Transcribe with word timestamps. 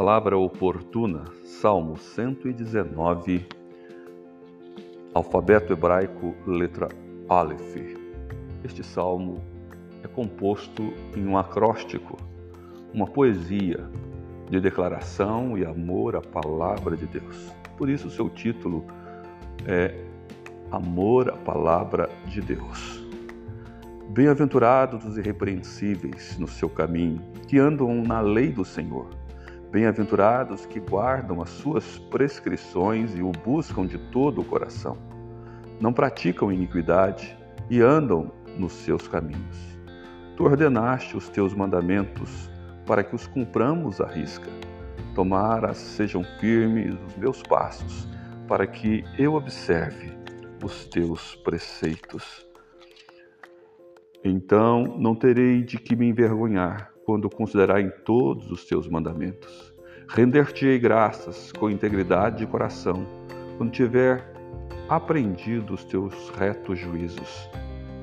Palavra 0.00 0.38
oportuna, 0.38 1.24
Salmo 1.44 1.98
119, 1.98 3.46
alfabeto 5.12 5.74
hebraico, 5.74 6.34
letra 6.46 6.88
Aleph. 7.28 7.76
Este 8.64 8.82
salmo 8.82 9.44
é 10.02 10.08
composto 10.08 10.90
em 11.14 11.26
um 11.26 11.36
acróstico, 11.36 12.16
uma 12.94 13.06
poesia 13.06 13.86
de 14.48 14.58
declaração 14.58 15.58
e 15.58 15.66
amor 15.66 16.16
à 16.16 16.22
palavra 16.22 16.96
de 16.96 17.04
Deus. 17.04 17.52
Por 17.76 17.90
isso, 17.90 18.08
seu 18.08 18.30
título 18.30 18.86
é 19.66 20.02
Amor 20.72 21.28
à 21.28 21.36
Palavra 21.36 22.08
de 22.24 22.40
Deus. 22.40 23.04
Bem-aventurados 24.08 25.04
os 25.04 25.18
irrepreensíveis 25.18 26.38
no 26.38 26.48
seu 26.48 26.70
caminho, 26.70 27.20
que 27.46 27.58
andam 27.58 28.02
na 28.02 28.22
lei 28.22 28.50
do 28.50 28.64
Senhor. 28.64 29.19
Bem-aventurados 29.70 30.66
que 30.66 30.80
guardam 30.80 31.40
as 31.40 31.48
suas 31.48 31.96
prescrições 32.10 33.14
e 33.14 33.22
o 33.22 33.30
buscam 33.30 33.86
de 33.86 33.98
todo 34.10 34.40
o 34.40 34.44
coração. 34.44 34.98
Não 35.80 35.92
praticam 35.92 36.50
iniquidade 36.50 37.38
e 37.70 37.80
andam 37.80 38.32
nos 38.58 38.72
seus 38.72 39.06
caminhos. 39.06 39.78
Tu 40.36 40.42
ordenaste 40.42 41.16
os 41.16 41.28
teus 41.28 41.54
mandamentos 41.54 42.50
para 42.84 43.04
que 43.04 43.14
os 43.14 43.28
cumpramos 43.28 44.00
à 44.00 44.08
risca. 44.08 44.50
Tomara 45.14 45.72
sejam 45.72 46.24
firmes 46.40 46.96
os 47.06 47.16
meus 47.16 47.40
passos, 47.40 48.08
para 48.48 48.66
que 48.66 49.04
eu 49.16 49.34
observe 49.34 50.12
os 50.64 50.84
teus 50.86 51.36
preceitos. 51.36 52.49
Então 54.24 54.98
não 54.98 55.14
terei 55.14 55.62
de 55.62 55.78
que 55.78 55.96
me 55.96 56.06
envergonhar 56.06 56.92
quando 57.04 57.30
considerar 57.30 57.80
em 57.80 57.90
todos 58.04 58.50
os 58.50 58.64
teus 58.64 58.88
mandamentos. 58.88 59.74
Render-te-ei 60.08 60.78
graças 60.78 61.52
com 61.52 61.70
integridade 61.70 62.38
de 62.38 62.46
coração, 62.46 63.06
quando 63.56 63.70
tiver 63.70 64.32
aprendido 64.88 65.74
os 65.74 65.84
teus 65.84 66.30
retos 66.30 66.78
juízos. 66.78 67.48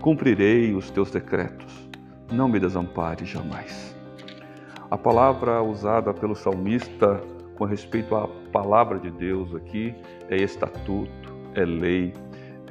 Cumprirei 0.00 0.74
os 0.74 0.90
teus 0.90 1.10
decretos, 1.10 1.88
não 2.30 2.48
me 2.48 2.60
desampare 2.60 3.24
jamais. 3.24 3.96
A 4.90 4.98
palavra 4.98 5.62
usada 5.62 6.12
pelo 6.12 6.34
salmista 6.34 7.20
com 7.56 7.64
respeito 7.64 8.14
à 8.14 8.28
palavra 8.52 8.98
de 8.98 9.10
Deus 9.10 9.54
aqui 9.54 9.94
é 10.28 10.36
estatuto, 10.36 11.34
é 11.54 11.64
lei, 11.64 12.12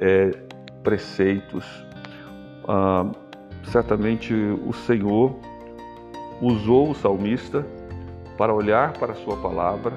é 0.00 0.30
preceitos. 0.82 1.64
Ah, 2.68 3.10
certamente 3.66 4.34
o 4.34 4.72
Senhor 4.72 5.34
usou 6.40 6.90
o 6.90 6.94
salmista 6.94 7.66
para 8.36 8.52
olhar 8.52 8.92
para 8.94 9.12
a 9.12 9.16
sua 9.16 9.36
palavra 9.36 9.92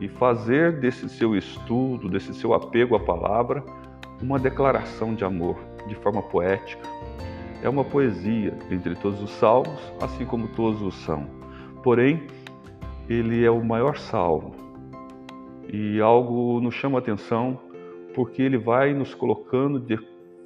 e 0.00 0.08
fazer 0.08 0.80
desse 0.80 1.08
seu 1.08 1.36
estudo, 1.36 2.08
desse 2.08 2.34
seu 2.34 2.54
apego 2.54 2.94
à 2.96 3.00
palavra, 3.00 3.64
uma 4.20 4.38
declaração 4.38 5.14
de 5.14 5.24
amor 5.24 5.56
de 5.86 5.94
forma 5.96 6.22
poética. 6.22 6.86
É 7.62 7.68
uma 7.68 7.84
poesia 7.84 8.56
entre 8.70 8.94
todos 8.94 9.20
os 9.22 9.30
salmos, 9.30 9.80
assim 10.00 10.24
como 10.24 10.48
todos 10.48 10.80
os 10.82 10.94
são. 10.94 11.26
Porém, 11.82 12.22
ele 13.08 13.44
é 13.44 13.50
o 13.50 13.64
maior 13.64 13.96
salmo 13.96 14.54
e 15.72 16.00
algo 16.00 16.60
nos 16.60 16.74
chama 16.74 16.98
a 16.98 17.00
atenção 17.00 17.58
porque 18.14 18.42
ele 18.42 18.58
vai 18.58 18.92
nos 18.92 19.14
colocando 19.14 19.80
de 19.80 19.98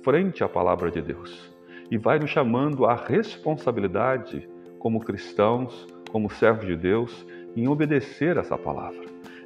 frente 0.03 0.43
à 0.43 0.49
palavra 0.49 0.91
de 0.91 1.01
Deus 1.01 1.52
e 1.93 1.99
vai 1.99 2.19
nos 2.19 2.31
chamando 2.31 2.87
à 2.87 2.95
responsabilidade 2.95 4.49
como 4.79 4.99
cristãos, 4.99 5.87
como 6.11 6.31
servos 6.31 6.67
de 6.67 6.75
Deus, 6.75 7.27
em 7.55 7.69
obedecer 7.69 8.39
essa 8.39 8.57
palavra. 8.57 9.05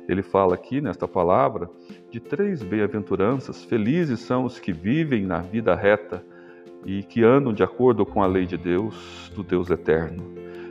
Ele 0.09 0.23
fala 0.23 0.55
aqui 0.55 0.81
nesta 0.81 1.09
palavra 1.09 1.69
de 2.09 2.21
três 2.21 2.63
bem-aventuranças. 2.63 3.65
Felizes 3.65 4.21
são 4.21 4.45
os 4.45 4.61
que 4.61 4.73
vivem 4.73 5.27
na 5.27 5.41
vida 5.41 5.75
reta 5.75 6.25
e 6.85 7.03
que 7.03 7.25
andam 7.25 7.53
de 7.53 7.65
acordo 7.65 8.07
com 8.07 8.23
a 8.23 8.29
lei 8.29 8.47
de 8.47 8.57
Deus, 8.57 9.29
do 9.35 9.43
Deus 9.43 9.69
eterno. 9.69 10.23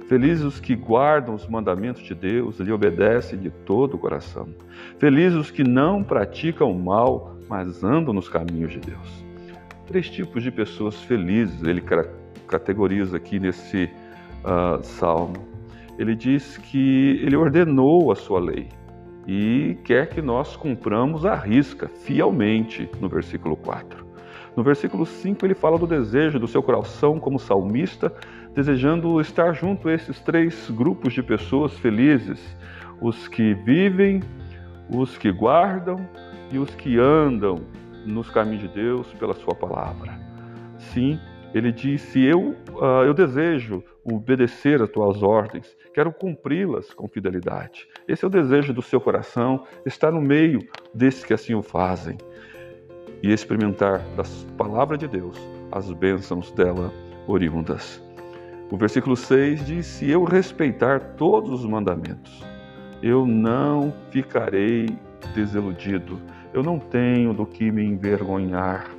Felizes 0.07 0.45
os 0.45 0.61
que 0.61 0.77
guardam 0.77 1.35
os 1.35 1.45
mandamentos 1.45 2.03
de 2.03 2.15
Deus, 2.15 2.57
lhe 2.57 2.71
obedecem 2.71 3.37
de 3.37 3.49
todo 3.49 3.95
o 3.95 3.99
coração. 3.99 4.47
Felizes 4.97 5.37
os 5.37 5.51
que 5.51 5.65
não 5.65 6.01
praticam 6.05 6.71
o 6.71 6.79
mal, 6.79 7.35
mas 7.49 7.83
andam 7.83 8.13
nos 8.13 8.29
caminhos 8.29 8.71
de 8.71 8.79
Deus 8.79 9.24
três 9.85 10.09
tipos 10.09 10.43
de 10.43 10.51
pessoas 10.51 11.01
felizes 11.01 11.63
ele 11.63 11.83
categoriza 12.47 13.17
aqui 13.17 13.39
nesse 13.39 13.89
uh, 14.43 14.83
salmo. 14.83 15.47
Ele 15.97 16.15
diz 16.15 16.57
que 16.57 17.21
ele 17.23 17.35
ordenou 17.35 18.11
a 18.11 18.15
sua 18.15 18.39
lei 18.39 18.67
e 19.27 19.77
quer 19.83 20.09
que 20.09 20.21
nós 20.21 20.55
cumpramos 20.55 21.25
a 21.25 21.35
risca, 21.35 21.87
fielmente, 21.87 22.89
no 22.99 23.07
versículo 23.07 23.55
4. 23.55 24.05
No 24.55 24.63
versículo 24.63 25.05
5, 25.05 25.45
ele 25.45 25.55
fala 25.55 25.77
do 25.77 25.87
desejo 25.87 26.39
do 26.39 26.47
seu 26.47 26.61
coração 26.61 27.19
como 27.19 27.39
salmista, 27.39 28.13
desejando 28.53 29.19
estar 29.19 29.53
junto 29.53 29.89
a 29.89 29.93
esses 29.93 30.19
três 30.19 30.69
grupos 30.69 31.13
de 31.13 31.21
pessoas 31.21 31.73
felizes: 31.79 32.39
os 33.01 33.27
que 33.27 33.53
vivem, 33.53 34.21
os 34.89 35.17
que 35.17 35.31
guardam 35.31 36.07
e 36.51 36.57
os 36.57 36.73
que 36.75 36.97
andam 36.99 37.61
nos 38.05 38.29
caminhos 38.29 38.61
de 38.61 38.67
Deus 38.69 39.07
pela 39.13 39.33
Sua 39.33 39.55
palavra. 39.55 40.19
Sim, 40.77 41.19
ele 41.53 41.71
disse: 41.71 42.23
Eu, 42.23 42.55
uh, 42.73 43.03
eu 43.05 43.13
desejo 43.13 43.83
obedecer 44.03 44.81
às 44.81 44.89
tuas 44.89 45.23
ordens, 45.23 45.75
quero 45.93 46.11
cumpri-las 46.11 46.93
com 46.93 47.07
fidelidade. 47.07 47.87
Esse 48.07 48.23
é 48.23 48.27
o 48.27 48.31
desejo 48.31 48.73
do 48.73 48.81
seu 48.81 49.01
coração, 49.01 49.65
estar 49.85 50.11
no 50.11 50.21
meio 50.21 50.59
desses 50.93 51.23
que 51.23 51.33
assim 51.33 51.55
o 51.55 51.63
fazem 51.63 52.17
e 53.23 53.31
experimentar 53.31 53.99
das 54.15 54.45
palavras 54.57 54.99
de 54.99 55.07
Deus 55.07 55.37
as 55.71 55.91
bênçãos 55.91 56.51
dela 56.51 56.91
oriundas. 57.27 58.03
O 58.69 58.77
versículo 58.77 59.15
6 59.15 59.65
diz: 59.65 59.85
Se 59.85 60.09
eu 60.09 60.23
respeitar 60.23 60.99
todos 61.15 61.51
os 61.51 61.65
mandamentos, 61.65 62.43
eu 63.01 63.25
não 63.25 63.93
ficarei 64.11 64.87
desiludido 65.33 66.19
eu 66.55 66.63
não 66.63 66.79
tenho 66.79 67.33
do 67.33 67.45
que 67.45 67.69
me 67.69 67.83
envergonhar. 67.83 68.89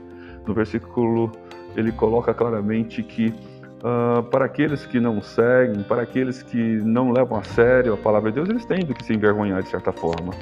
No 0.47 0.53
versículo, 0.53 1.33
ele 1.75 1.91
coloca 1.91 2.35
claramente 2.35 3.03
que 3.03 3.33
uh, 3.79 4.23
para 4.25 4.45
aqueles 4.45 4.85
que 4.85 5.01
não 5.01 5.23
seguem, 5.23 5.83
para 5.83 6.03
aqueles 6.03 6.43
que 6.43 6.59
não 6.59 7.11
levam 7.11 7.39
a 7.39 7.43
sério 7.43 7.95
a 7.95 7.97
palavra 7.97 8.31
de 8.31 8.35
Deus, 8.35 8.51
eles 8.51 8.67
têm 8.67 8.81
do 8.81 8.95
que 8.95 9.03
se 9.03 9.15
envergonhar 9.15 9.63
de 9.63 9.71
certa 9.71 9.91
forma. 9.91 10.35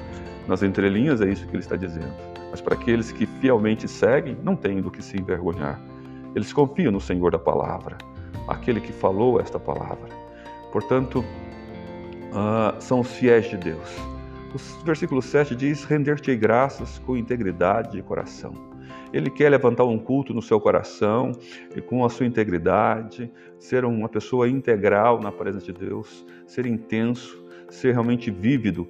Nas 0.49 0.65
entrelinhas 0.65 1.21
é 1.21 1.29
isso 1.29 1.47
que 1.47 1.53
ele 1.53 1.63
está 1.63 1.77
dizendo. 1.77 2.13
Mas 2.51 2.61
para 2.61 2.75
aqueles 2.75 3.13
que 3.13 3.27
fielmente 3.27 3.87
seguem, 3.87 4.37
não 4.43 4.57
têm 4.57 4.83
do 4.83 4.91
que 4.91 5.01
se 5.01 5.17
envergonhar. 5.17 5.81
Eles 6.35 6.53
confiam 6.53 6.91
no 6.91 7.01
Senhor 7.01 7.31
da 7.31 7.39
palavra, 7.39 7.97
aquele 8.49 8.81
que 8.81 8.93
falou 8.93 9.41
esta 9.41 9.59
palavra. 9.61 10.09
Portanto, 10.73 11.21
uh, 11.21 12.75
são 12.81 13.01
os 13.01 13.13
fiéis 13.13 13.49
de 13.49 13.57
Deus 13.57 14.14
o 14.55 14.85
versículo 14.85 15.21
7 15.21 15.57
diz: 15.57 15.85
Render-te 15.85 16.35
graças 16.37 16.99
com 17.01 17.17
integridade 17.17 17.93
de 17.93 18.03
coração. 18.03 18.53
Ele 19.13 19.29
quer 19.29 19.49
levantar 19.49 19.85
um 19.85 19.99
culto 19.99 20.33
no 20.33 20.43
seu 20.43 20.61
coração 20.61 21.33
e 21.75 21.81
com 21.81 22.05
a 22.05 22.09
sua 22.09 22.27
integridade, 22.27 23.31
ser 23.59 23.85
uma 23.85 24.09
pessoa 24.09 24.49
integral 24.49 25.21
na 25.21 25.33
presença 25.33 25.73
de 25.73 25.73
Deus, 25.73 26.25
ser 26.47 26.67
intenso, 26.67 27.45
ser 27.69 27.93
realmente 27.93 28.31
vívido 28.31 28.87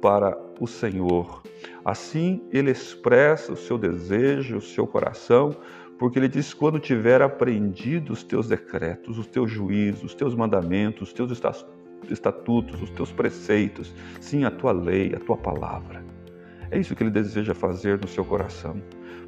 para 0.00 0.36
o 0.60 0.66
Senhor. 0.66 1.42
Assim, 1.84 2.42
ele 2.52 2.70
expressa 2.70 3.52
o 3.52 3.56
seu 3.56 3.78
desejo, 3.78 4.56
o 4.56 4.62
seu 4.62 4.86
coração, 4.86 5.56
porque 5.98 6.18
ele 6.18 6.28
diz: 6.28 6.52
quando 6.52 6.78
tiver 6.78 7.22
aprendido 7.22 8.12
os 8.12 8.24
teus 8.24 8.48
decretos, 8.48 9.18
os 9.18 9.26
teus 9.26 9.50
juízos, 9.50 10.04
os 10.04 10.14
teus 10.14 10.34
mandamentos, 10.34 11.08
os 11.08 11.12
teus 11.12 11.28
estatutos, 12.10 12.82
os 12.82 12.90
teus 12.90 13.12
preceitos, 13.12 13.94
sim, 14.20 14.44
a 14.44 14.50
tua 14.50 14.72
lei, 14.72 15.14
a 15.14 15.20
tua 15.20 15.36
palavra. 15.36 16.04
É 16.70 16.78
isso 16.78 16.94
que 16.94 17.02
ele 17.02 17.10
deseja 17.10 17.54
fazer 17.54 18.00
no 18.00 18.08
seu 18.08 18.24
coração. 18.24 18.80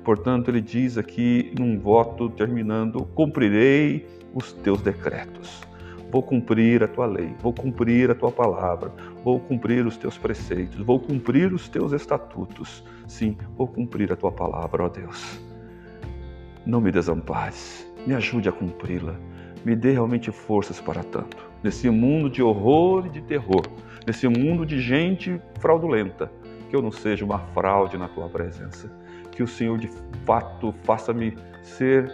Portanto, 0.04 0.50
ele 0.50 0.60
diz 0.60 0.96
aqui 0.98 1.52
num 1.58 1.78
voto 1.78 2.28
terminando: 2.30 3.04
cumprirei 3.14 4.06
os 4.34 4.52
teus 4.52 4.80
decretos. 4.82 5.62
Vou 6.10 6.22
cumprir 6.22 6.82
a 6.82 6.88
tua 6.88 7.06
lei, 7.06 7.34
vou 7.40 7.52
cumprir 7.52 8.10
a 8.10 8.14
tua 8.14 8.30
palavra, 8.30 8.92
vou 9.24 9.40
cumprir 9.40 9.84
os 9.84 9.96
teus 9.96 10.16
preceitos, 10.16 10.80
vou 10.80 11.00
cumprir 11.00 11.52
os 11.52 11.68
teus 11.68 11.92
estatutos. 11.92 12.84
Sim, 13.06 13.36
vou 13.56 13.66
cumprir 13.66 14.12
a 14.12 14.16
tua 14.16 14.30
palavra, 14.30 14.84
ó 14.84 14.88
Deus. 14.88 15.40
Não 16.64 16.80
me 16.80 16.92
desampares, 16.92 17.86
me 18.06 18.14
ajude 18.14 18.48
a 18.48 18.52
cumpri-la 18.52 19.16
me 19.66 19.74
dê 19.74 19.90
realmente 19.90 20.30
forças 20.30 20.80
para 20.80 21.02
tanto. 21.02 21.44
Nesse 21.66 21.90
mundo 21.90 22.30
de 22.30 22.44
horror 22.44 23.06
e 23.06 23.08
de 23.08 23.20
terror, 23.20 23.66
nesse 24.06 24.28
mundo 24.28 24.64
de 24.64 24.78
gente 24.78 25.42
fraudulenta, 25.58 26.30
que 26.70 26.76
eu 26.76 26.80
não 26.80 26.92
seja 26.92 27.24
uma 27.24 27.40
fraude 27.40 27.98
na 27.98 28.06
tua 28.06 28.28
presença. 28.28 28.88
Que 29.32 29.42
o 29.42 29.48
Senhor 29.48 29.76
de 29.76 29.90
fato 30.24 30.72
faça-me 30.84 31.36
ser 31.64 32.08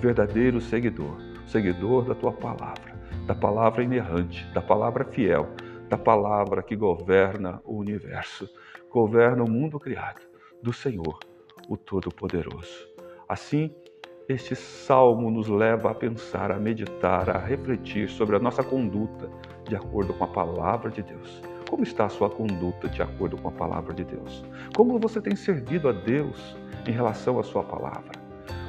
verdadeiro 0.00 0.60
seguidor, 0.60 1.16
seguidor 1.46 2.04
da 2.04 2.14
tua 2.14 2.30
palavra, 2.30 2.94
da 3.26 3.34
palavra 3.34 3.82
inerrante, 3.82 4.46
da 4.52 4.60
palavra 4.60 5.02
fiel, 5.06 5.48
da 5.88 5.96
palavra 5.96 6.62
que 6.62 6.76
governa 6.76 7.58
o 7.64 7.78
universo, 7.78 8.50
governa 8.90 9.42
o 9.42 9.50
mundo 9.50 9.80
criado, 9.80 10.20
do 10.62 10.74
Senhor, 10.74 11.18
o 11.70 11.74
Todo-Poderoso. 11.74 12.86
Assim, 13.26 13.74
este 14.32 14.54
salmo 14.54 15.28
nos 15.28 15.48
leva 15.48 15.90
a 15.90 15.94
pensar, 15.94 16.52
a 16.52 16.58
meditar, 16.58 17.28
a 17.28 17.38
refletir 17.38 18.08
sobre 18.08 18.36
a 18.36 18.38
nossa 18.38 18.62
conduta 18.62 19.28
de 19.68 19.74
acordo 19.74 20.14
com 20.14 20.22
a 20.22 20.28
palavra 20.28 20.88
de 20.88 21.02
Deus. 21.02 21.42
Como 21.68 21.82
está 21.82 22.06
a 22.06 22.08
sua 22.08 22.30
conduta 22.30 22.88
de 22.88 23.02
acordo 23.02 23.36
com 23.36 23.48
a 23.48 23.52
palavra 23.52 23.92
de 23.92 24.04
Deus? 24.04 24.44
Como 24.76 25.00
você 25.00 25.20
tem 25.20 25.34
servido 25.34 25.88
a 25.88 25.92
Deus 25.92 26.56
em 26.86 26.92
relação 26.92 27.40
à 27.40 27.42
sua 27.42 27.64
palavra? 27.64 28.12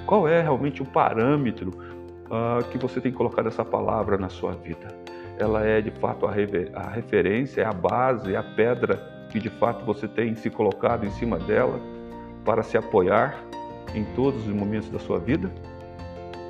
Qual 0.08 0.28
é 0.28 0.42
realmente 0.42 0.82
o 0.82 0.86
parâmetro 0.86 1.70
uh, 1.70 2.68
que 2.72 2.78
você 2.80 3.00
tem 3.00 3.12
colocado 3.12 3.48
essa 3.48 3.64
palavra 3.64 4.18
na 4.18 4.30
sua 4.30 4.54
vida? 4.54 4.88
Ela 5.38 5.64
é 5.64 5.80
de 5.80 5.92
fato 5.92 6.26
a, 6.26 6.32
a 6.32 6.90
referência, 6.90 7.62
é 7.62 7.66
a 7.66 7.74
base, 7.74 8.34
é 8.34 8.38
a 8.38 8.44
pedra 8.44 9.28
que 9.30 9.40
de 9.40 9.50
fato 9.50 9.86
você 9.86 10.08
tem 10.08 10.34
se 10.34 10.50
colocado 10.50 11.06
em 11.06 11.12
cima 11.12 11.38
dela 11.38 11.80
para 12.44 12.64
se 12.64 12.78
apoiar 12.78 13.36
em 13.94 14.04
todos 14.16 14.48
os 14.48 14.54
momentos 14.54 14.90
da 14.90 15.00
sua 15.00 15.20
vida? 15.20 15.52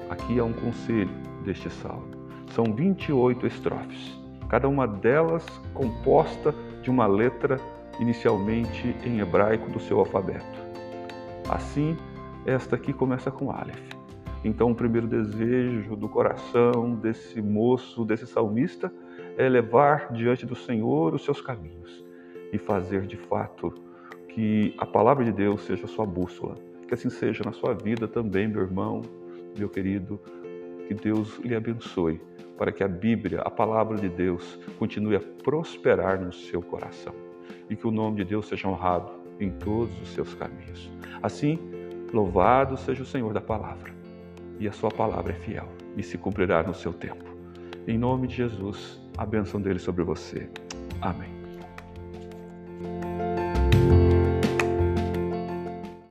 Aqui 0.10 0.40
é 0.40 0.44
um 0.44 0.54
conselho 0.54 1.12
deste 1.44 1.70
salmo. 1.70 2.12
São 2.54 2.66
28 2.66 3.48
estrofes, 3.48 4.20
cada 4.50 4.68
uma 4.68 4.88
delas 4.88 5.46
composta 5.74 6.54
de 6.82 6.90
uma 6.90 7.08
letra 7.08 7.58
inicialmente 8.00 8.96
em 9.06 9.20
hebraico 9.20 9.70
do 9.72 9.80
seu 9.80 10.00
alfabeto. 10.00 10.60
Assim, 11.50 11.96
esta 12.46 12.76
aqui 12.76 12.92
começa 12.92 13.32
com 13.32 13.52
Aleph. 13.52 13.92
Então, 14.44 14.72
o 14.72 14.76
primeiro 14.76 15.08
desejo 15.08 15.96
do 15.96 16.10
coração 16.10 16.96
desse 16.96 17.42
moço, 17.42 18.04
desse 18.04 18.26
salmista, 18.26 18.92
é 19.38 19.48
levar 19.48 20.12
diante 20.12 20.46
do 20.46 20.56
Senhor 20.56 21.14
os 21.14 21.24
seus 21.24 21.40
caminhos 21.42 22.04
e 22.52 22.58
fazer 22.58 23.06
de 23.06 23.18
fato 23.18 23.74
que 24.30 24.74
a 24.78 24.86
palavra 24.86 25.24
de 25.24 25.32
Deus 25.32 25.62
seja 25.62 25.86
sua 25.88 26.06
bússola. 26.06 26.56
Que 26.92 26.96
assim 26.96 27.10
seja 27.10 27.42
na 27.46 27.54
sua 27.54 27.74
vida 27.74 28.06
também, 28.06 28.50
meu 28.50 28.64
irmão, 28.64 29.02
meu 29.58 29.70
querido. 29.70 30.20
Que 30.90 30.94
Deus 30.94 31.40
lhe 31.40 31.56
abençoe, 31.56 32.20
para 32.58 32.70
que 32.70 32.84
a 32.84 32.88
Bíblia, 32.90 33.40
a 33.44 33.50
palavra 33.50 33.96
de 33.96 34.10
Deus, 34.10 34.60
continue 34.78 35.16
a 35.16 35.22
prosperar 35.22 36.20
no 36.20 36.34
seu 36.34 36.62
coração 36.62 37.14
e 37.70 37.78
que 37.78 37.88
o 37.88 37.92
nome 37.92 38.18
de 38.18 38.26
Deus 38.26 38.46
seja 38.46 38.68
honrado 38.68 39.10
em 39.40 39.52
todos 39.52 39.98
os 40.02 40.10
seus 40.10 40.34
caminhos. 40.34 40.92
Assim, 41.24 41.58
Louvado 42.12 42.76
seja 42.76 43.04
o 43.04 43.06
Senhor 43.06 43.32
da 43.32 43.40
palavra, 43.40 43.94
e 44.60 44.68
a 44.68 44.72
sua 44.74 44.92
palavra 44.92 45.32
é 45.32 45.36
fiel 45.36 45.70
e 45.96 46.04
se 46.04 46.18
cumprirá 46.18 46.62
no 46.62 46.74
seu 46.74 46.92
tempo. 46.92 47.24
Em 47.88 47.98
nome 47.98 48.28
de 48.28 48.36
Jesus, 48.36 49.00
a 49.18 49.26
bênção 49.26 49.62
dele 49.62 49.80
sobre 49.80 50.04
você. 50.04 50.50
Amém. 51.02 51.32